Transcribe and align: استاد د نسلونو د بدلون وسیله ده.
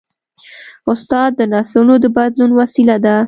استاد 0.91 1.31
د 1.39 1.41
نسلونو 1.53 1.95
د 2.03 2.05
بدلون 2.15 2.51
وسیله 2.59 2.95
ده. 3.05 3.15